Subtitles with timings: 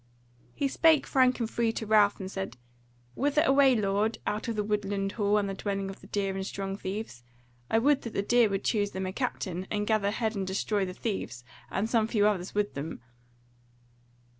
[0.55, 2.57] He spake frank and free to Ralph, and said:
[3.13, 6.75] "Whither away, lord, out of the woodland hall, and the dwelling of deer and strong
[6.75, 7.21] thieves?
[7.69, 10.85] I would that the deer would choose them a captain, and gather head and destroy
[10.85, 12.99] the thieves and some few others with them."